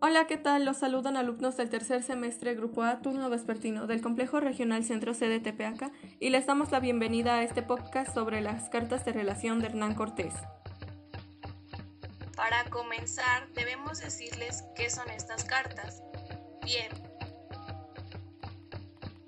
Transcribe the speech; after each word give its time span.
Hola, 0.00 0.26
¿qué 0.26 0.36
tal? 0.36 0.64
Los 0.64 0.78
saludan 0.78 1.16
alumnos 1.16 1.56
del 1.56 1.70
tercer 1.70 2.02
semestre 2.02 2.54
Grupo 2.54 2.82
A, 2.82 3.00
turno 3.00 3.30
vespertino 3.30 3.86
del 3.86 4.00
Complejo 4.00 4.40
Regional 4.40 4.84
Centro 4.84 5.14
C 5.14 5.28
de 5.28 5.40
Tepeaca 5.40 5.92
y 6.20 6.30
les 6.30 6.46
damos 6.46 6.72
la 6.72 6.80
bienvenida 6.80 7.36
a 7.36 7.42
este 7.42 7.62
podcast 7.62 8.12
sobre 8.12 8.40
las 8.40 8.68
cartas 8.68 9.04
de 9.04 9.12
relación 9.12 9.60
de 9.60 9.66
Hernán 9.66 9.94
Cortés. 9.94 10.34
Para 12.36 12.64
comenzar, 12.70 13.48
debemos 13.54 14.00
decirles 14.00 14.64
qué 14.74 14.90
son 14.90 15.08
estas 15.10 15.44
cartas. 15.44 16.02
Bien, 16.64 16.90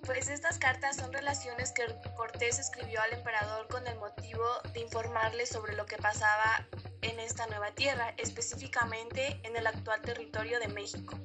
pues 0.06 0.28
estas 0.28 0.58
cartas 0.58 0.96
son 0.96 1.12
relaciones 1.12 1.72
que 1.72 1.84
Cortés 2.14 2.60
escribió 2.60 3.02
al 3.02 3.12
emperador 3.12 3.66
con 3.68 3.86
el 3.88 3.98
motivo 3.98 4.44
de 4.72 4.80
informarle 4.80 5.44
sobre 5.46 5.74
lo 5.74 5.84
que 5.84 5.96
pasaba 5.96 6.64
en 7.02 7.18
esta 7.18 7.46
nueva 7.48 7.72
tierra, 7.72 8.14
específicamente 8.16 9.40
en 9.42 9.56
el 9.56 9.66
actual 9.66 10.00
territorio 10.02 10.60
de 10.60 10.68
México. 10.68 11.18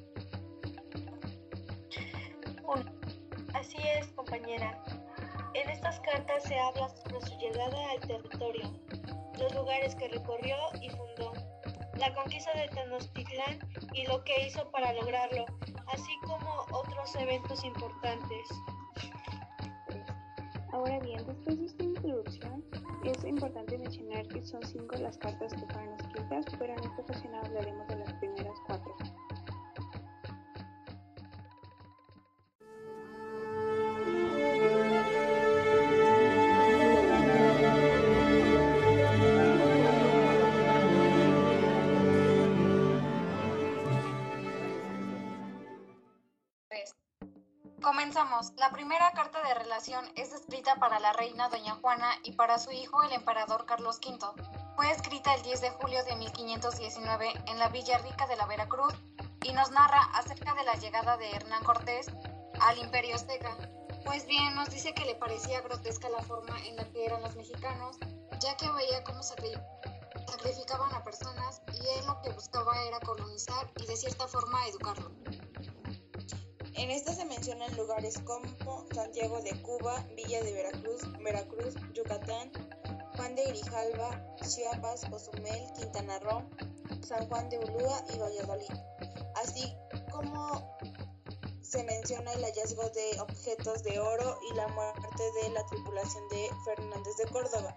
Así 3.54 3.76
es, 3.96 4.08
compañera. 4.08 4.82
En 5.54 5.70
estas 5.70 6.00
cartas 6.00 6.42
se 6.42 6.58
habla 6.58 6.88
sobre 6.88 7.20
su 7.20 7.38
llegada 7.38 7.90
al 7.92 8.00
territorio, 8.00 8.72
los 9.38 9.54
lugares 9.54 9.94
que 9.94 10.08
recorrió 10.08 10.56
y 10.80 10.90
fundó, 10.90 11.32
la 11.98 12.14
conquista 12.14 12.52
de 12.54 12.68
Tenochtitlán 12.68 13.58
y 13.94 14.06
lo 14.06 14.22
que 14.24 14.46
hizo 14.46 14.70
para 14.70 14.92
lograrlo, 14.92 15.46
así 15.92 16.18
como 16.22 16.66
otros 16.72 17.14
eventos 17.16 17.64
importantes. 17.64 18.48
Ahora 20.72 20.98
bien, 21.00 21.24
después 21.26 21.58
de 21.58 21.66
esta 21.66 21.84
introducción, 21.84 22.64
es 23.04 23.24
importante 23.24 23.76
mencionar 23.76 24.26
que 24.28 24.42
son 24.42 24.62
cinco 24.64 24.96
las 24.96 25.18
cartas 25.18 25.52
que 25.52 25.66
fueron 25.72 25.94
escritas, 26.00 26.46
pero 26.58 26.72
en 26.72 26.78
esta 26.78 27.02
ocasión 27.02 27.34
hablaremos 27.34 27.86
de 27.88 27.96
las 27.96 28.12
primeras 28.14 28.54
cuatro. 28.66 28.96
Comenzamos. 47.82 48.52
La 48.58 48.70
primera 48.70 49.10
carta 49.10 49.42
de 49.42 49.54
relación 49.54 50.04
es 50.14 50.32
escrita 50.32 50.76
para 50.76 51.00
la 51.00 51.12
reina 51.14 51.48
Doña 51.48 51.74
Juana 51.74 52.12
y 52.22 52.30
para 52.32 52.60
su 52.60 52.70
hijo 52.70 53.02
el 53.02 53.12
emperador 53.12 53.66
Carlos 53.66 53.98
V. 53.98 54.18
Fue 54.76 54.88
escrita 54.92 55.34
el 55.34 55.42
10 55.42 55.60
de 55.62 55.70
julio 55.70 56.04
de 56.04 56.14
1519 56.14 57.32
en 57.48 57.58
la 57.58 57.70
Villa 57.70 57.98
Rica 57.98 58.28
de 58.28 58.36
la 58.36 58.46
Veracruz 58.46 58.94
y 59.42 59.52
nos 59.52 59.72
narra 59.72 60.00
acerca 60.14 60.54
de 60.54 60.62
la 60.62 60.74
llegada 60.74 61.16
de 61.16 61.28
Hernán 61.32 61.64
Cortés 61.64 62.06
al 62.60 62.78
Imperio 62.78 63.16
Azteca. 63.16 63.56
Pues 64.04 64.26
bien, 64.26 64.54
nos 64.54 64.70
dice 64.70 64.94
que 64.94 65.04
le 65.04 65.16
parecía 65.16 65.60
grotesca 65.60 66.08
la 66.08 66.22
forma 66.22 66.56
en 66.64 66.76
la 66.76 66.88
que 66.88 67.04
eran 67.04 67.20
los 67.20 67.34
mexicanos, 67.34 67.96
ya 68.38 68.56
que 68.56 68.70
veía 68.70 69.02
cómo 69.02 69.24
sacrificaban 69.24 70.94
a 70.94 71.02
personas 71.02 71.62
y 71.72 71.78
él 71.98 72.06
lo 72.06 72.22
que 72.22 72.30
buscaba 72.30 72.80
era 72.84 73.00
colonizar 73.00 73.68
y 73.76 73.86
de 73.86 73.96
cierta 73.96 74.28
forma 74.28 74.68
educarlo. 74.68 75.10
En 76.74 76.90
esta 76.90 77.14
se 77.14 77.24
mencionan 77.26 77.76
lugares 77.76 78.18
como 78.24 78.86
Santiago 78.94 79.40
de 79.42 79.50
Cuba, 79.62 80.04
Villa 80.16 80.42
de 80.42 80.52
Veracruz, 80.52 81.02
Veracruz, 81.22 81.74
Yucatán, 81.92 82.50
Juan 83.16 83.34
de 83.34 83.44
Grijalva, 83.44 84.36
Chiapas, 84.40 85.02
Cozumel, 85.10 85.72
Quintana 85.76 86.18
Roo, 86.20 86.42
San 87.06 87.28
Juan 87.28 87.50
de 87.50 87.58
Ulúa 87.58 88.02
y 88.14 88.18
Valladolid, 88.18 88.72
así 89.36 89.74
como 90.10 90.76
se 91.60 91.84
menciona 91.84 92.32
el 92.32 92.44
hallazgo 92.44 92.88
de 92.90 93.20
objetos 93.20 93.82
de 93.82 94.00
oro 94.00 94.38
y 94.50 94.54
la 94.54 94.68
muerte 94.68 95.22
de 95.42 95.50
la 95.50 95.64
tripulación 95.66 96.28
de 96.28 96.50
Fernández 96.64 97.16
de 97.16 97.30
Córdoba. 97.30 97.76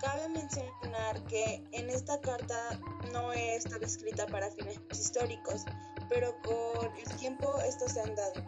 Cabe 0.00 0.28
mencionar 0.28 1.22
que 1.28 1.62
en 1.72 1.90
esta 1.90 2.20
carta 2.20 2.80
no 3.12 3.32
estaba 3.32 3.84
escrita 3.86 4.26
para 4.26 4.50
fines 4.50 4.80
históricos, 4.90 5.64
pero 6.12 6.36
con 6.42 6.96
el 6.96 7.16
tiempo 7.16 7.54
estos 7.66 7.92
se 7.92 8.00
han 8.00 8.14
dado. 8.14 8.44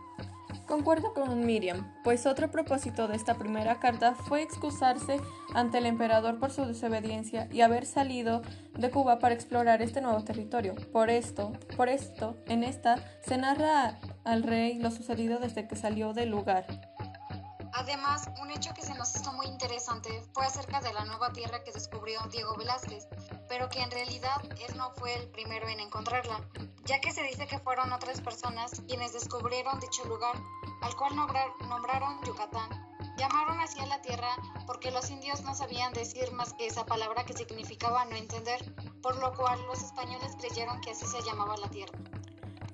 Concuerdo 0.67 1.13
con 1.13 1.45
Miriam, 1.45 1.93
pues 2.03 2.25
otro 2.25 2.51
propósito 2.51 3.07
de 3.07 3.17
esta 3.17 3.35
primera 3.35 3.81
carta 3.81 4.15
fue 4.15 4.43
excusarse 4.43 5.19
ante 5.53 5.79
el 5.79 5.85
emperador 5.85 6.39
por 6.39 6.51
su 6.53 6.65
desobediencia 6.65 7.49
y 7.53 7.61
haber 7.61 7.85
salido 7.85 8.41
de 8.79 8.91
Cuba 8.91 9.19
para 9.19 9.35
explorar 9.35 9.83
este 9.83 10.01
nuevo 10.01 10.25
territorio. 10.25 10.75
Por 10.91 11.11
esto, 11.11 11.53
por 11.77 11.91
esto, 11.91 12.39
en 12.47 12.65
esta 12.65 12.97
se 13.27 13.37
narra 13.37 13.99
al 14.25 14.43
rey 14.43 14.79
lo 14.79 14.91
sucedido 14.91 15.39
desde 15.39 15.69
que 15.69 15.77
salió 15.77 16.15
del 16.15 16.31
lugar. 16.31 16.94
Además, 17.77 18.31
un 18.41 18.53
hecho 18.53 18.73
que 18.73 18.83
se 18.83 18.95
nos 18.95 19.13
hizo 19.17 19.33
muy 19.33 19.47
interesante 19.47 20.23
fue 20.33 20.47
acerca 20.47 20.81
de 20.81 20.93
la 20.93 21.05
nueva 21.07 21.33
tierra 21.33 21.65
que 21.65 21.73
descubrió 21.73 22.21
Diego 22.31 22.57
Velázquez, 22.57 23.09
pero 23.49 23.69
que 23.69 23.81
en 23.81 23.91
realidad 23.91 24.41
él 24.45 24.77
no 24.77 24.93
fue 24.93 25.13
el 25.17 25.29
primero 25.31 25.69
en 25.69 25.81
encontrarla, 25.81 26.41
ya 26.85 27.01
que 27.01 27.11
se 27.11 27.25
dice 27.25 27.49
que 27.49 27.59
fueron 27.59 27.93
otras 27.93 28.21
personas 28.21 28.81
quienes 28.87 29.13
descubrieron 29.13 29.81
dicho 29.81 30.05
lugar, 30.05 30.37
al 30.83 30.95
cual 30.95 31.17
nombraron 31.17 32.23
Yucatán. 32.25 32.71
Llamaron 33.17 33.59
así 33.59 33.81
a 33.81 33.87
la 33.87 34.01
tierra 34.03 34.37
porque 34.69 34.93
los 34.93 35.11
indios 35.11 35.43
no 35.43 35.57
sabían 35.57 35.93
decir 35.93 36.31
más 36.31 36.53
que 36.53 36.69
esa 36.69 36.87
palabra 36.87 37.25
que 37.25 37.33
significaba 37.33 38.05
no 38.05 38.15
entender, 38.15 38.73
por 39.03 39.17
lo 39.17 39.35
cual 39.35 39.61
los 39.67 39.83
españoles 39.83 40.37
creyeron 40.39 40.81
que 40.81 40.93
así 40.93 41.07
se 41.07 41.23
llamaba 41.23 41.57
la 41.57 41.69
tierra. 41.71 41.99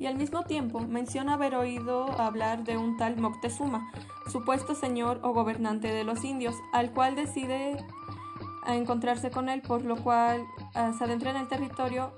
Y 0.01 0.07
al 0.07 0.17
mismo 0.17 0.45
tiempo 0.45 0.81
menciona 0.81 1.35
haber 1.35 1.55
oído 1.55 2.19
hablar 2.19 2.65
de 2.65 2.79
un 2.79 2.97
tal 2.97 3.19
Moctezuma, 3.19 3.93
supuesto 4.33 4.75
señor 4.75 5.21
o 5.23 5.35
gobernante 5.35 5.89
de 5.89 6.05
los 6.05 6.25
indios, 6.25 6.55
al 6.73 6.91
cual 6.91 7.15
decide 7.15 7.77
encontrarse 8.67 9.31
con 9.31 9.51
él, 9.51 9.61
por 9.61 9.85
lo 9.85 9.97
cual 10.03 10.47
ah, 10.75 10.93
se 10.97 11.05
adentra 11.05 11.33
en 11.33 11.37
el 11.37 11.49
territorio 11.49 12.15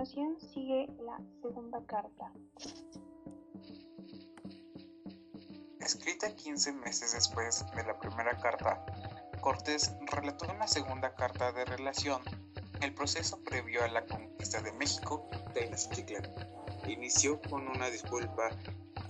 continuación 0.00 0.40
sigue 0.54 0.88
la 1.04 1.20
segunda 1.42 1.84
carta. 1.84 2.32
Escrita 5.78 6.34
15 6.34 6.72
meses 6.72 7.12
después 7.12 7.66
de 7.76 7.84
la 7.84 7.98
primera 7.98 8.34
carta, 8.38 8.82
Cortés 9.42 9.92
relató 10.10 10.46
una 10.50 10.66
segunda 10.66 11.14
carta 11.14 11.52
de 11.52 11.66
relación, 11.66 12.22
el 12.80 12.94
proceso 12.94 13.42
previo 13.44 13.84
a 13.84 13.88
la 13.88 14.06
conquista 14.06 14.62
de 14.62 14.72
México 14.72 15.28
de 15.52 15.64
Tenochtitlan. 15.64 16.24
Inició 16.88 17.38
con 17.42 17.68
una 17.68 17.90
disculpa 17.90 18.48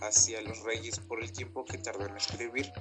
hacia 0.01 0.43
los 0.43 0.65
reyes 0.65 0.99
por 0.99 1.23
el 1.23 1.31
tiempo 1.31 1.65
que 1.65 1.79
tardó 1.79 2.07
en 2.07 2.17
escribir 2.17 2.73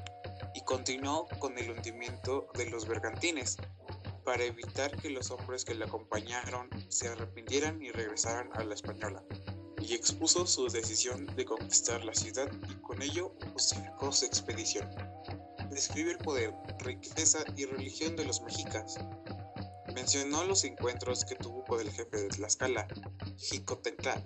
y 0.56 0.62
continuó 0.62 1.28
con 1.38 1.56
el 1.60 1.70
hundimiento 1.70 2.48
de 2.56 2.72
los 2.72 2.88
bergantines 2.88 3.58
para 4.30 4.44
evitar 4.44 4.96
que 5.02 5.10
los 5.10 5.32
hombres 5.32 5.66
que 5.66 5.74
le 5.74 5.86
acompañaron 5.86 6.70
se 6.88 7.08
arrepintieran 7.08 7.82
y 7.82 7.90
regresaran 7.90 8.52
a 8.54 8.64
la 8.64 8.76
española 8.76 9.24
y 9.82 9.96
expuso 9.96 10.46
su 10.46 10.68
decisión 10.68 11.26
de 11.36 11.46
conquistar 11.46 12.06
la 12.06 12.14
ciudad 12.14 12.48
y 12.70 12.76
con 12.76 13.02
ello 13.02 13.34
justificó 13.54 14.12
su 14.12 14.26
expedición. 14.26 14.88
Describe 15.72 16.12
el 16.12 16.20
poder, 16.20 16.54
riqueza 16.78 17.40
y 17.58 17.66
religión 17.66 18.16
de 18.16 18.26
los 18.26 18.40
mexicas. 18.42 19.00
Mencionó 19.96 20.44
los 20.44 20.64
encuentros 20.64 21.26
que 21.26 21.34
tuvo 21.34 21.64
con 21.66 21.80
el 21.80 21.92
jefe 21.92 22.18
de 22.18 22.28
Tlaxcala, 22.28 22.88
Jicotenclán, 23.36 24.24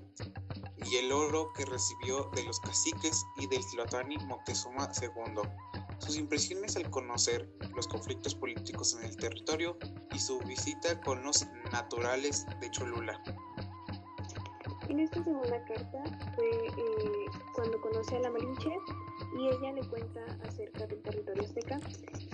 y 0.86 0.98
el 0.98 1.14
oro 1.14 1.54
que 1.56 1.64
recibió 1.64 2.30
de 2.36 2.44
los 2.44 2.60
caciques 2.60 3.24
y 3.38 3.48
del 3.48 3.62
Tlatoani 3.72 4.18
Moctezuma 4.18 4.92
II. 5.02 5.73
Sus 6.06 6.18
impresiones 6.18 6.76
al 6.76 6.90
conocer 6.90 7.50
los 7.76 7.88
conflictos 7.88 8.36
políticos 8.36 8.98
en 9.00 9.10
el 9.10 9.16
territorio 9.16 9.78
y 10.14 10.20
su 10.20 10.38
visita 10.40 11.00
con 11.02 11.24
los 11.24 11.48
naturales 11.72 12.46
de 12.60 12.70
Cholula. 12.72 13.22
En 14.90 15.00
esta 15.00 15.24
segunda 15.24 15.64
carta 15.64 16.04
fue 16.36 16.50
eh, 16.50 17.26
cuando 17.56 17.80
conoce 17.80 18.18
a 18.18 18.20
la 18.20 18.32
Malinche 18.32 18.70
y 19.40 19.48
ella 19.48 19.72
le 19.74 19.88
cuenta 19.88 20.20
acerca 20.46 20.86
del 20.88 21.02
territorio 21.02 21.44
azteca 21.44 21.80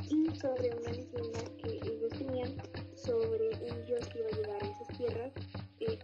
y 0.10 0.36
sobre 0.36 0.76
una 0.76 0.92
leyenda 0.92 1.40
que 1.62 1.80
ellos 1.84 2.10
tenían 2.18 2.58
sobre 2.96 3.50
un 3.72 3.86
dios 3.86 4.06
que 4.08 4.20
iba 4.20 4.28
a 4.28 4.32
llegar 4.32 4.64
a 4.64 4.68
esas 4.68 4.98
tierras, 4.98 5.32
eh, 5.80 6.00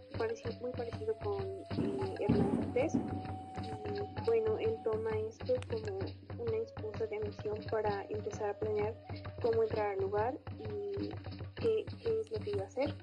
muy 0.60 0.70
parecido 0.70 1.14
con 1.22 1.42
eh, 1.42 2.14
Hernán 2.20 2.56
Cortés. 2.56 2.94
Y 2.94 4.24
bueno, 4.24 4.58
él 4.58 4.76
toma 4.84 5.10
esto 5.28 5.54
como 5.68 5.98
una 6.46 6.58
excusa 6.58 7.06
de 7.06 7.18
razón 7.20 7.58
para 7.70 8.04
empezar 8.08 8.50
a 8.50 8.58
planear 8.58 8.94
cómo 9.42 9.62
entrar 9.62 9.92
al 9.92 10.00
lugar 10.00 10.38
y 10.58 11.10
qué, 11.56 11.84
es 12.04 12.30
lo 12.30 12.38
que 12.40 12.50
iba 12.50 12.64
a 12.64 12.66
hacer. 12.66 12.94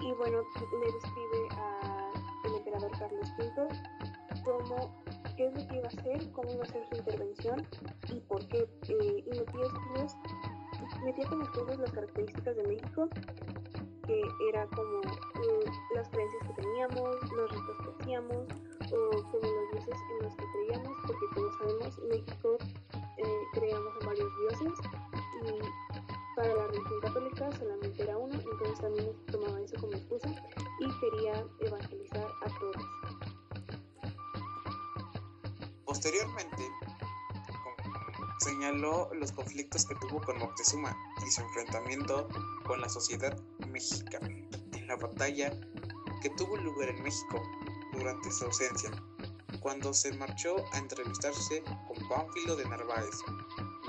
Y 0.00 0.12
bueno, 0.12 0.42
le 0.80 0.92
describe 0.92 1.48
al 2.44 2.54
emperador 2.54 2.90
Carlos 2.98 3.28
V 3.38 3.68
cómo, 4.44 5.02
qué 5.36 5.46
es 5.46 5.54
lo 5.54 5.68
que 5.68 5.76
iba 5.76 5.84
a 5.84 5.88
hacer, 5.88 6.32
cómo 6.32 6.50
iba 6.52 6.62
a 6.62 6.66
ser 6.66 6.86
su 6.88 6.96
intervención 6.96 7.66
y 8.08 8.20
por 8.20 8.46
qué. 8.48 8.68
Eh, 8.88 9.24
y 9.26 9.30
metía 9.30 9.66
estudios, 9.66 10.16
metía 11.04 11.28
con 11.28 11.42
estudios 11.42 11.78
las 11.78 11.90
características 11.90 12.56
de 12.56 12.62
México 12.64 13.08
que 14.06 14.22
era 14.50 14.66
como 14.68 15.00
eh, 15.02 15.70
las 15.94 16.08
creencias 16.10 16.42
que 16.46 16.62
teníamos, 16.62 17.16
los 17.32 17.50
ritos 17.50 17.76
que 17.82 18.02
hacíamos, 18.02 18.46
como 18.90 19.42
los 19.42 19.70
dioses 19.72 19.98
en 20.10 20.24
los 20.24 20.36
que 20.36 20.44
creíamos, 20.52 20.96
porque 21.06 21.26
como 21.34 21.52
sabemos, 21.58 21.98
México 22.08 22.58
eh, 23.18 23.42
creíamos 23.52 23.92
en 24.00 24.06
varios 24.06 24.32
dioses 24.38 24.78
y 25.42 26.36
para 26.36 26.54
la 26.54 26.66
religión 26.66 27.00
católica 27.00 27.52
solamente 27.52 28.02
era 28.02 28.18
uno, 28.18 28.34
entonces 28.34 28.80
también 28.80 29.26
tomaba 29.26 29.60
eso 29.60 29.76
como 29.80 29.92
excusa 29.94 30.28
y 30.80 31.00
quería 31.00 31.46
evangelizar 31.60 32.28
a 32.42 32.58
todos. 32.58 32.76
Posteriormente, 35.84 36.70
señaló 38.38 39.10
los 39.14 39.32
conflictos 39.32 39.86
que 39.86 39.94
tuvo 39.96 40.20
con 40.20 40.38
Moctezuma 40.38 40.96
y 41.26 41.30
su 41.30 41.40
enfrentamiento 41.40 42.28
con 42.66 42.80
la 42.80 42.88
sociedad 42.88 43.36
mexicana 43.68 44.28
en 44.28 44.86
la 44.86 44.96
batalla 44.96 45.58
que 46.20 46.30
tuvo 46.30 46.56
lugar 46.56 46.90
en 46.90 47.02
México 47.02 47.42
durante 47.96 48.30
su 48.30 48.44
ausencia, 48.44 48.90
cuando 49.60 49.92
se 49.92 50.12
marchó 50.12 50.56
a 50.72 50.78
entrevistarse 50.78 51.62
con 51.62 52.08
Pánfilo 52.08 52.56
de 52.56 52.64
Narváez, 52.68 53.16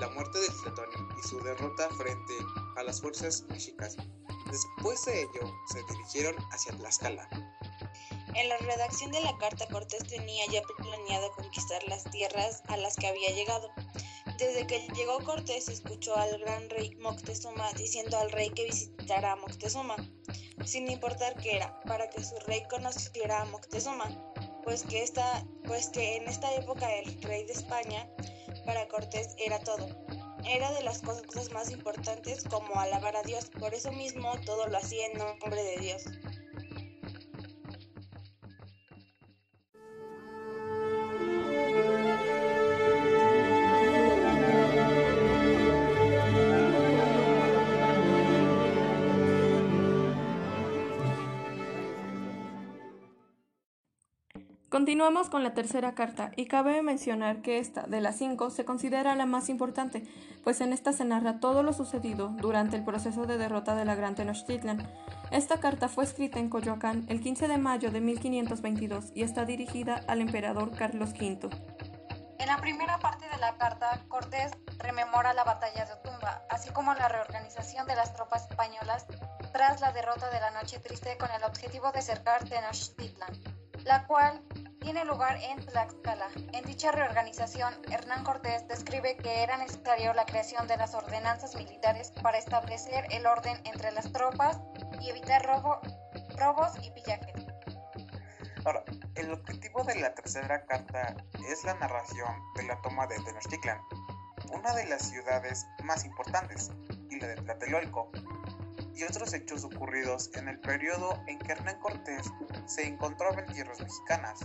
la 0.00 0.08
muerte 0.10 0.38
de 0.38 0.46
Suetonio 0.46 1.08
y 1.18 1.28
su 1.28 1.40
derrota 1.40 1.88
frente 1.96 2.34
a 2.76 2.82
las 2.82 3.00
fuerzas 3.00 3.44
mexicas. 3.48 3.96
Después 4.50 5.04
de 5.04 5.22
ello, 5.22 5.52
se 5.72 5.82
dirigieron 5.94 6.36
hacia 6.52 6.76
Tlaxcala. 6.76 7.28
En 8.34 8.48
la 8.48 8.56
redacción 8.58 9.10
de 9.10 9.20
la 9.20 9.36
carta 9.38 9.66
Cortés 9.68 10.06
tenía 10.06 10.46
ya 10.46 10.62
planeado 10.62 11.32
conquistar 11.32 11.82
las 11.88 12.04
tierras 12.04 12.62
a 12.68 12.76
las 12.76 12.96
que 12.96 13.08
había 13.08 13.30
llegado. 13.30 13.70
Desde 14.38 14.68
que 14.68 14.86
llegó 14.94 15.18
Cortés 15.24 15.68
escuchó 15.68 16.14
al 16.16 16.38
gran 16.38 16.70
rey 16.70 16.94
Moctezuma 17.00 17.72
diciendo 17.72 18.16
al 18.18 18.30
rey 18.30 18.50
que 18.50 18.66
visitara 18.66 19.32
a 19.32 19.36
Moctezuma 19.36 19.96
sin 20.64 20.88
importar 20.88 21.34
qué 21.42 21.56
era, 21.56 21.80
para 21.80 22.08
que 22.08 22.22
su 22.22 22.38
rey 22.46 22.62
conociera 22.70 23.42
a 23.42 23.46
Moctezuma, 23.46 24.06
pues 24.62 24.84
que, 24.84 25.02
esta, 25.02 25.44
pues 25.64 25.88
que 25.88 26.18
en 26.18 26.28
esta 26.28 26.54
época 26.54 26.88
el 26.98 27.20
rey 27.22 27.46
de 27.46 27.52
España 27.52 28.08
para 28.64 28.86
Cortés 28.86 29.34
era 29.38 29.58
todo. 29.58 29.88
Era 30.46 30.70
de 30.72 30.84
las 30.84 31.02
cosas 31.02 31.50
más 31.50 31.72
importantes 31.72 32.44
como 32.44 32.78
alabar 32.78 33.16
a 33.16 33.22
Dios, 33.22 33.50
por 33.58 33.74
eso 33.74 33.90
mismo 33.90 34.32
todo 34.46 34.68
lo 34.68 34.78
hacía 34.78 35.06
en 35.06 35.18
nombre 35.18 35.64
de 35.64 35.78
Dios. 35.78 36.04
Continuamos 54.78 55.28
con 55.28 55.42
la 55.42 55.54
tercera 55.54 55.96
carta 55.96 56.30
y 56.36 56.46
cabe 56.46 56.80
mencionar 56.82 57.42
que 57.42 57.58
esta, 57.58 57.88
de 57.88 58.00
las 58.00 58.16
cinco, 58.16 58.48
se 58.48 58.64
considera 58.64 59.16
la 59.16 59.26
más 59.26 59.48
importante, 59.48 60.04
pues 60.44 60.60
en 60.60 60.72
esta 60.72 60.92
se 60.92 61.04
narra 61.04 61.40
todo 61.40 61.64
lo 61.64 61.72
sucedido 61.72 62.28
durante 62.28 62.76
el 62.76 62.84
proceso 62.84 63.26
de 63.26 63.38
derrota 63.38 63.74
de 63.74 63.84
la 63.84 63.96
Gran 63.96 64.14
Tenochtitlan. 64.14 64.88
Esta 65.32 65.58
carta 65.58 65.88
fue 65.88 66.04
escrita 66.04 66.38
en 66.38 66.48
Coyoacán 66.48 67.06
el 67.08 67.20
15 67.20 67.48
de 67.48 67.58
mayo 67.58 67.90
de 67.90 68.00
1522 68.00 69.10
y 69.16 69.24
está 69.24 69.44
dirigida 69.44 70.04
al 70.06 70.20
emperador 70.20 70.70
Carlos 70.70 71.10
V. 71.10 71.50
En 72.38 72.46
la 72.46 72.58
primera 72.58 73.00
parte 73.00 73.28
de 73.28 73.38
la 73.38 73.56
carta, 73.56 74.04
Cortés 74.06 74.52
rememora 74.78 75.34
la 75.34 75.42
batalla 75.42 75.86
de 75.86 75.92
Otumba, 75.94 76.44
así 76.50 76.70
como 76.70 76.94
la 76.94 77.08
reorganización 77.08 77.84
de 77.88 77.96
las 77.96 78.14
tropas 78.14 78.48
españolas 78.48 79.06
tras 79.52 79.80
la 79.80 79.90
derrota 79.90 80.30
de 80.30 80.38
la 80.38 80.52
Noche 80.52 80.78
Triste 80.78 81.18
con 81.18 81.32
el 81.32 81.42
objetivo 81.42 81.90
de 81.90 82.00
cercar 82.00 82.48
Tenochtitlan 82.48 83.58
la 83.88 84.06
cual 84.06 84.40
tiene 84.80 85.04
lugar 85.04 85.36
en 85.42 85.64
Tlaxcala. 85.64 86.28
En 86.52 86.64
dicha 86.64 86.92
reorganización, 86.92 87.74
Hernán 87.90 88.24
Cortés 88.24 88.66
describe 88.68 89.16
que 89.16 89.42
era 89.42 89.56
necesario 89.58 90.12
la 90.14 90.24
creación 90.24 90.66
de 90.66 90.76
las 90.76 90.94
ordenanzas 90.94 91.54
militares 91.56 92.12
para 92.22 92.38
establecer 92.38 93.06
el 93.10 93.26
orden 93.26 93.60
entre 93.64 93.92
las 93.92 94.12
tropas 94.12 94.60
y 95.00 95.10
evitar 95.10 95.44
robo, 95.44 95.80
robos 96.36 96.72
y 96.82 96.90
pillajes. 96.90 97.46
Ahora, 98.64 98.84
el 99.14 99.32
objetivo 99.32 99.84
de 99.84 100.00
la 100.00 100.14
tercera 100.14 100.64
carta 100.66 101.16
es 101.48 101.64
la 101.64 101.74
narración 101.74 102.34
de 102.56 102.64
la 102.64 102.80
toma 102.82 103.06
de 103.06 103.16
Tenochtitlan, 103.20 103.80
una 104.52 104.74
de 104.74 104.86
las 104.86 105.08
ciudades 105.08 105.66
más 105.84 106.04
importantes, 106.04 106.70
y 107.10 107.18
la 107.20 107.28
de 107.28 107.36
Tlatelolco, 107.36 108.10
y 108.94 109.04
otros 109.04 109.32
hechos 109.32 109.64
ocurridos 109.64 110.30
en 110.34 110.48
el 110.48 110.60
periodo 110.60 111.22
en 111.26 111.38
que 111.38 111.52
Hernán 111.52 111.78
Cortés 111.80 112.30
se 112.66 112.86
encontraba 112.86 113.40
en 113.40 113.46
tierras 113.52 113.80
mexicanas. 113.80 114.40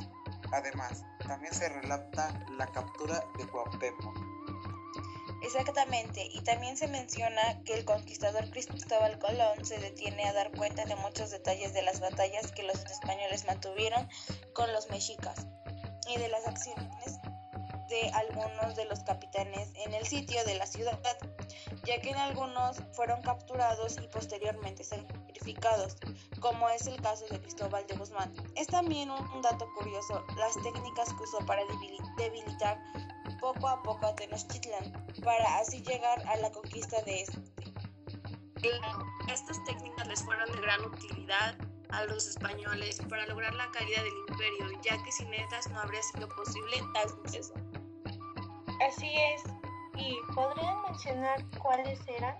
Además, 0.53 1.03
también 1.27 1.53
se 1.53 1.67
relata 1.67 2.45
la 2.57 2.67
captura 2.67 3.25
de 3.37 3.47
Cuauhtémoc. 3.47 4.15
Exactamente, 5.41 6.29
y 6.31 6.41
también 6.41 6.77
se 6.77 6.87
menciona 6.87 7.61
que 7.65 7.73
el 7.73 7.85
conquistador 7.85 8.49
Cristóbal 8.51 9.19
Colón 9.19 9.65
se 9.65 9.79
detiene 9.79 10.23
a 10.25 10.33
dar 10.33 10.51
cuenta 10.51 10.85
de 10.85 10.95
muchos 10.95 11.31
detalles 11.31 11.73
de 11.73 11.81
las 11.81 11.99
batallas 11.99 12.51
que 12.51 12.63
los 12.63 12.77
españoles 12.85 13.45
mantuvieron 13.45 14.07
con 14.53 14.71
los 14.71 14.89
mexicas 14.89 15.47
y 16.07 16.17
de 16.17 16.29
las 16.29 16.47
acciones 16.47 17.19
algunos 18.13 18.75
de 18.75 18.85
los 18.85 18.99
capitanes 19.01 19.69
en 19.85 19.93
el 19.93 20.05
sitio 20.05 20.43
de 20.45 20.55
la 20.55 20.65
ciudad, 20.65 20.99
ya 21.85 22.01
que 22.01 22.09
en 22.09 22.17
algunos 22.17 22.77
fueron 22.93 23.21
capturados 23.21 23.97
y 23.97 24.07
posteriormente 24.07 24.83
sacrificados, 24.83 25.97
como 26.39 26.69
es 26.69 26.87
el 26.87 26.99
caso 27.01 27.25
de 27.27 27.39
Cristóbal 27.39 27.85
de 27.87 27.95
Guzmán. 27.95 28.33
Es 28.55 28.67
también 28.67 29.09
un, 29.11 29.41
dato 29.41 29.67
curioso 29.77 30.23
las 30.37 30.53
técnicas 30.63 31.13
que 31.13 31.23
usó 31.23 31.45
para 31.45 31.61
debilitar 32.17 32.79
poco 33.39 33.67
a 33.67 33.81
poco 33.83 34.05
a 34.05 34.15
Tenochtitlan, 34.15 35.05
para 35.23 35.59
así 35.59 35.81
llegar 35.81 36.25
a 36.27 36.37
la 36.37 36.51
conquista 36.51 37.01
de 37.03 37.21
este. 37.21 37.39
Estas 39.27 39.61
técnicas 39.65 40.07
les 40.07 40.23
fueron 40.23 40.49
de 40.51 40.61
gran 40.61 40.81
utilidad 40.85 41.55
a 41.89 42.05
los 42.05 42.27
españoles 42.27 42.99
para 43.09 43.25
lograr 43.27 43.53
la 43.53 43.69
caída 43.71 44.01
del 44.01 44.13
imperio, 44.29 44.81
ya 44.81 45.01
que 45.03 45.11
sin 45.11 45.33
estas 45.33 45.69
no 45.69 45.79
habría 45.79 46.01
sido 46.01 46.27
posible 46.29 46.77
tal 46.93 47.09
suceso. 47.09 47.53
Así 48.87 49.11
es. 49.33 49.43
¿Y 49.95 50.17
podrían 50.33 50.81
mencionar 50.83 51.45
cuáles 51.61 51.99
eran? 52.07 52.35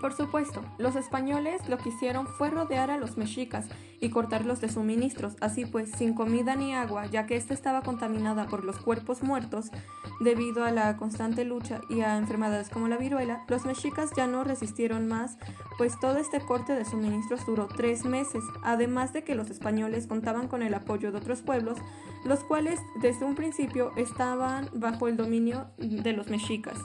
Por 0.00 0.12
supuesto, 0.12 0.62
los 0.78 0.94
españoles 0.94 1.68
lo 1.68 1.78
que 1.78 1.88
hicieron 1.88 2.26
fue 2.26 2.50
rodear 2.50 2.90
a 2.90 2.98
los 2.98 3.16
mexicas 3.16 3.66
y 4.00 4.10
cortarlos 4.10 4.60
de 4.60 4.68
suministros, 4.68 5.36
así 5.40 5.66
pues, 5.66 5.90
sin 5.90 6.14
comida 6.14 6.54
ni 6.54 6.74
agua, 6.74 7.06
ya 7.06 7.26
que 7.26 7.36
ésta 7.36 7.52
estaba 7.52 7.82
contaminada 7.82 8.46
por 8.46 8.64
los 8.64 8.78
cuerpos 8.78 9.22
muertos 9.22 9.70
debido 10.20 10.64
a 10.64 10.70
la 10.70 10.96
constante 10.96 11.44
lucha 11.44 11.80
y 11.88 12.00
a 12.00 12.16
enfermedades 12.16 12.68
como 12.68 12.88
la 12.88 12.96
viruela, 12.96 13.44
los 13.48 13.64
mexicas 13.64 14.10
ya 14.16 14.26
no 14.26 14.44
resistieron 14.44 15.06
más, 15.06 15.38
pues 15.76 15.98
todo 16.00 16.18
este 16.18 16.40
corte 16.40 16.74
de 16.74 16.84
suministros 16.84 17.46
duró 17.46 17.66
tres 17.66 18.04
meses, 18.04 18.42
además 18.62 19.12
de 19.12 19.24
que 19.24 19.34
los 19.34 19.50
españoles 19.50 20.06
contaban 20.06 20.48
con 20.48 20.62
el 20.62 20.74
apoyo 20.74 21.12
de 21.12 21.18
otros 21.18 21.42
pueblos, 21.42 21.78
los 22.24 22.40
cuales 22.40 22.80
desde 23.00 23.24
un 23.24 23.34
principio 23.34 23.92
estaban 23.96 24.68
bajo 24.74 25.08
el 25.08 25.16
dominio 25.16 25.70
de 25.78 26.12
los 26.12 26.28
mexicas. 26.28 26.78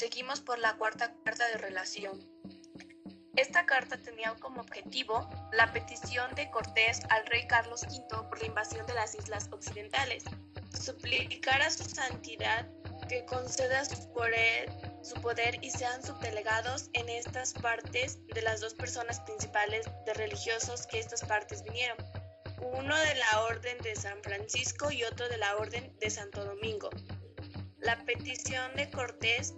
Seguimos 0.00 0.40
por 0.40 0.58
la 0.58 0.78
cuarta 0.78 1.14
carta 1.26 1.46
de 1.48 1.58
relación. 1.58 2.18
Esta 3.36 3.66
carta 3.66 3.98
tenía 3.98 4.34
como 4.36 4.62
objetivo 4.62 5.28
la 5.52 5.70
petición 5.74 6.34
de 6.36 6.50
Cortés 6.50 7.02
al 7.10 7.26
rey 7.26 7.46
Carlos 7.46 7.82
V 7.82 8.26
por 8.30 8.40
la 8.40 8.46
invasión 8.46 8.86
de 8.86 8.94
las 8.94 9.14
islas 9.14 9.50
occidentales, 9.52 10.24
suplicar 10.72 11.60
a 11.60 11.70
su 11.70 11.84
santidad 11.84 12.66
que 13.10 13.26
conceda 13.26 13.84
su 13.84 14.10
poder, 14.14 15.58
y 15.60 15.70
sean 15.70 16.02
subdelegados 16.02 16.88
en 16.94 17.10
estas 17.10 17.52
partes 17.52 18.26
de 18.28 18.40
las 18.40 18.62
dos 18.62 18.72
personas 18.72 19.20
principales 19.20 19.84
de 20.06 20.14
religiosos 20.14 20.86
que 20.86 20.98
estas 20.98 21.22
partes 21.26 21.62
vinieron, 21.62 21.98
uno 22.72 22.96
de 22.96 23.14
la 23.16 23.42
Orden 23.42 23.76
de 23.82 23.94
San 23.96 24.22
Francisco 24.22 24.90
y 24.90 25.04
otro 25.04 25.28
de 25.28 25.36
la 25.36 25.58
Orden 25.58 25.94
de 25.98 26.08
Santo 26.08 26.42
Domingo. 26.46 26.88
La 27.80 27.98
petición 28.04 28.74
de 28.76 28.90
Cortés 28.90 29.54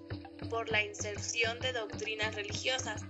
por 0.48 0.70
la 0.70 0.82
inserción 0.82 1.58
de 1.60 1.72
doctrinas 1.72 2.34
religiosas 2.34 3.02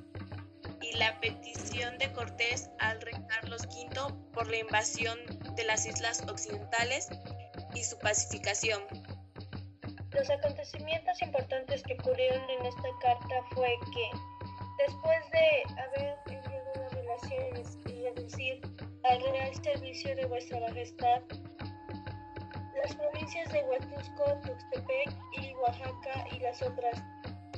y 0.81 0.97
la 0.97 1.19
petición 1.21 1.97
de 1.99 2.13
Cortés 2.13 2.71
al 2.79 3.01
rey 3.01 3.15
Carlos 3.29 3.63
V 3.67 4.15
por 4.33 4.49
la 4.49 4.59
invasión 4.59 5.19
de 5.57 5.65
las 5.65 5.87
islas 5.87 6.23
occidentales 6.29 7.09
y 7.75 7.85
su 7.85 7.99
pacificación. 7.99 8.83
Los 10.13 10.29
acontecimientos 10.31 11.23
importantes 11.23 11.83
que 11.85 11.95
ocurrieron 11.95 12.43
en 12.51 12.67
esta 12.67 12.89
carta 13.01 13.35
fue 13.55 13.75
que, 13.95 14.87
después 14.87 15.31
de 15.31 15.73
haber 15.83 16.17
las 16.27 16.93
relaciones 16.93 17.79
y 17.87 18.03
reducir 18.03 18.61
al 19.05 19.23
real 19.23 19.55
servicio 19.63 20.15
de 20.15 20.27
vuestra 20.27 20.61
majestad, 20.61 21.23
las 22.83 22.97
provincias 22.97 23.53
de 23.53 23.63
Huatusco, 23.65 24.25
Tuxtepec 24.45 25.15
y 25.41 25.55
Oaxaca 25.55 26.27
y 26.33 26.41
las 26.41 26.61
otras, 26.63 27.01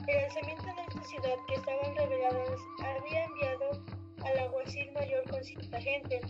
el 0.06 0.24
alzamiento 0.24 0.64
de 0.64 0.82
esta 0.82 1.04
ciudad 1.04 1.36
que 1.48 1.54
estaban 1.54 1.96
reveladas 1.96 2.60
había 2.78 3.24
enviado 3.24 3.84
al 4.24 4.38
alguacil 4.38 4.92
mayor 4.92 5.28
con 5.30 5.42
cierta 5.42 5.80
gente, 5.80 6.20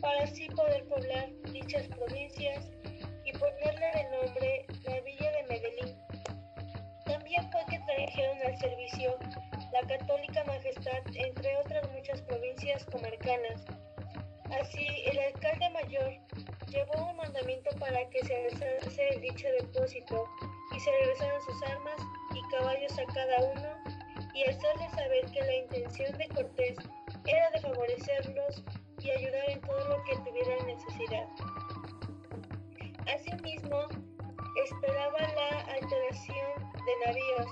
para 0.00 0.24
así 0.24 0.48
poder 0.48 0.86
poblar 0.88 1.30
dichas 1.52 1.86
provincias 1.88 2.70
y 3.24 3.32
ponerle 3.32 3.86
de 3.94 4.04
nombre 4.16 4.66
la 4.84 5.00
villa 5.00 5.30
de 5.32 5.42
Medellín. 5.48 5.96
También 7.04 7.50
fue 7.50 7.60
que 7.68 7.78
trajeron 7.80 8.38
al 8.46 8.58
servicio 8.58 9.18
la 9.72 9.86
católica 9.86 10.44
majestad 10.44 11.02
entre 11.14 11.56
otras 11.58 11.90
muchas 11.92 12.22
provincias 12.22 12.84
comarcanas. 12.86 13.64
Así, 14.60 14.86
el 15.06 15.18
alcalde 15.18 15.70
mayor 15.70 16.12
para 17.82 18.08
que 18.10 18.24
se 18.24 18.46
alzase 18.46 19.18
dicho 19.18 19.48
depósito 19.58 20.28
y 20.72 20.78
se 20.78 20.90
regresaran 21.00 21.42
sus 21.42 21.62
armas 21.64 21.96
y 22.32 22.40
caballos 22.54 22.92
a 22.96 23.12
cada 23.12 23.38
uno 23.42 23.68
y 24.34 24.44
hacerles 24.44 24.92
saber 24.92 25.26
que 25.32 25.40
la 25.40 25.54
intención 25.56 26.16
de 26.16 26.28
Cortés 26.28 26.76
era 27.26 27.50
de 27.50 27.60
favorecerlos 27.60 28.62
y 29.00 29.10
ayudar 29.10 29.50
en 29.50 29.60
todo 29.62 29.88
lo 29.88 30.04
que 30.04 30.16
tuvieran 30.18 30.64
necesidad. 30.64 31.26
Asimismo, 33.12 33.88
esperaba 34.64 35.18
la 35.18 35.60
alteración 35.74 36.70
de 36.86 37.06
navíos, 37.06 37.48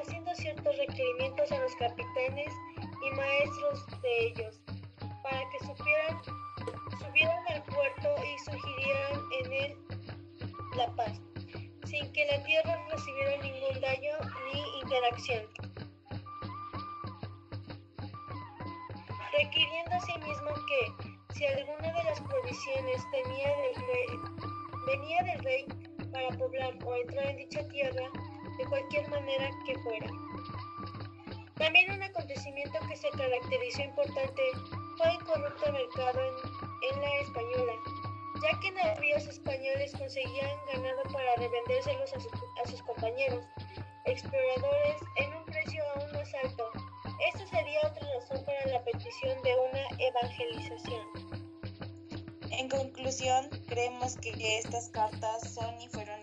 haciendo 0.00 0.32
ciertos 0.36 0.78
requerimientos 0.78 1.50
a 1.50 1.58
los 1.58 1.74
capitanes 1.74 2.52
y 3.04 3.10
maestros 3.10 3.86
que 29.66 29.78
fuera. 29.78 30.06
También 31.56 31.90
un 31.92 32.02
acontecimiento 32.02 32.78
que 32.88 32.96
se 32.96 33.08
caracterizó 33.10 33.82
importante 33.82 34.42
fue 34.98 35.10
el 35.10 35.24
corrupto 35.24 35.72
mercado 35.72 36.20
en, 36.20 36.94
en 36.94 37.00
la 37.00 37.18
española, 37.20 37.72
ya 38.42 38.60
que 38.60 38.70
navíos 38.72 39.26
españoles 39.26 39.92
conseguían 39.96 40.50
ganado 40.72 41.02
para 41.12 41.36
revendérselos 41.36 42.12
a, 42.12 42.62
a 42.62 42.68
sus 42.68 42.82
compañeros 42.82 43.44
exploradores 44.04 45.00
en 45.16 45.34
un 45.34 45.44
precio 45.44 45.82
aún 45.94 46.12
más 46.12 46.34
alto. 46.42 46.70
Esto 47.32 47.46
sería 47.46 47.80
otra 47.86 48.06
razón 48.18 48.44
para 48.44 48.66
la 48.66 48.84
petición 48.84 49.42
de 49.42 49.54
una 49.54 49.86
evangelización. 49.98 51.06
En 52.50 52.68
conclusión, 52.68 53.48
creemos 53.68 54.16
que 54.16 54.58
estas 54.58 54.88
cartas 54.90 55.54
son 55.54 55.80
y 55.80 55.88
fueron 55.88 56.20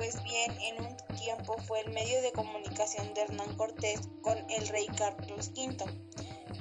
pues 0.00 0.22
bien 0.24 0.50
en 0.62 0.82
un 0.82 0.96
tiempo 1.18 1.58
fue 1.68 1.80
el 1.80 1.92
medio 1.92 2.22
de 2.22 2.32
comunicación 2.32 3.12
de 3.12 3.20
Hernán 3.20 3.54
Cortés 3.58 4.08
con 4.22 4.38
el 4.50 4.66
rey 4.68 4.86
Carlos 4.96 5.50
V. 5.54 5.76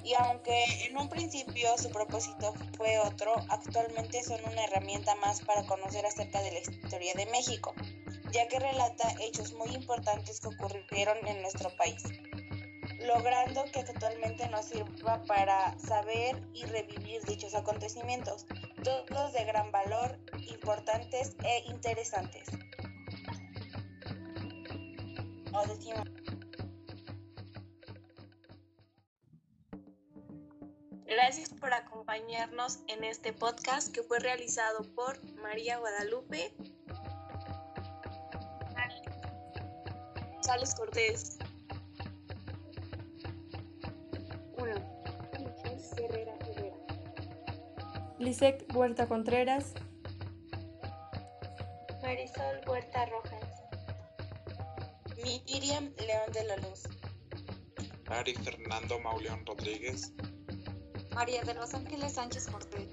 Y 0.04 0.14
aunque 0.16 0.66
en 0.86 0.98
un 0.98 1.08
principio 1.08 1.70
su 1.78 1.90
propósito 1.90 2.54
fue 2.76 3.00
otro, 3.00 3.34
actualmente 3.48 4.22
son 4.24 4.42
una 4.44 4.66
herramienta 4.66 5.16
más 5.16 5.40
para 5.40 5.64
conocer 5.64 6.06
acerca 6.06 6.42
de 6.42 6.52
la 6.52 6.60
historia 6.60 7.14
de 7.14 7.28
México, 7.28 7.74
ya 8.34 8.46
que 8.50 8.60
relata 8.60 9.08
hechos 9.22 9.54
muy 9.54 9.70
importantes 9.70 10.42
que 10.42 10.50
ocurrieron 10.50 11.26
en 11.26 11.42
nuestro 11.42 11.74
país 11.78 12.04
logrando 13.08 13.64
que 13.72 13.84
totalmente 13.84 14.48
nos 14.50 14.66
sirva 14.66 15.24
para 15.24 15.80
saber 15.80 16.44
y 16.54 16.66
revivir 16.66 17.24
dichos 17.24 17.56
acontecimientos, 17.56 18.46
todos 18.84 19.32
de 19.32 19.46
gran 19.46 19.72
valor, 19.72 20.20
importantes 20.50 21.38
e 21.44 21.64
interesantes. 21.70 22.50
Gracias 31.06 31.50
por 31.50 31.74
acompañarnos 31.74 32.80
en 32.88 33.04
este 33.04 33.34
podcast 33.34 33.94
que 33.94 34.04
fue 34.04 34.20
realizado 34.20 34.84
por 34.96 35.18
María 35.42 35.78
Guadalupe. 35.80 36.54
Sales 40.42 40.74
Cortés. 40.76 41.40
Lisek 48.20 48.66
Huerta 48.76 49.08
Contreras, 49.08 49.74
Marisol 52.02 52.62
Huerta 52.68 53.06
Rojas, 53.06 53.39
Miriam 55.30 55.94
León 56.00 56.32
de 56.34 56.44
la 56.44 56.58
Luz, 56.58 56.90
Ari 58.08 58.34
Fernando 58.34 59.00
Mauleón 59.00 59.46
Rodríguez, 59.46 60.12
María 61.14 61.44
de 61.44 61.54
los 61.54 61.72
Ángeles 61.76 62.14
Sánchez 62.14 62.48
Cortés, 62.48 62.89